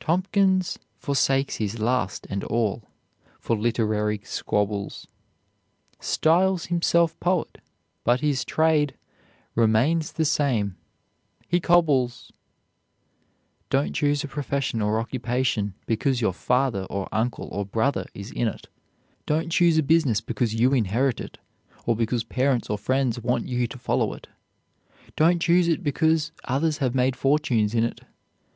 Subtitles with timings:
[0.00, 2.90] "Tompkins forsakes his last and awl
[3.38, 5.06] For literary squabbles;
[6.00, 7.58] Styles himself poet;
[8.02, 8.96] but his trade
[9.54, 10.74] Remains the same,
[11.46, 12.32] he cobbles."
[13.70, 18.48] Don't choose a profession or occupation because your father, or uncle, or brother is in
[18.48, 18.66] it.
[19.26, 21.38] Don't choose a business because you inherit it,
[21.86, 24.26] or because parents or friends want you to follow it.
[25.14, 28.00] Don't choose it because others have made fortunes in it.